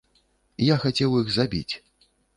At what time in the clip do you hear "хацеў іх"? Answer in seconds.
0.85-1.29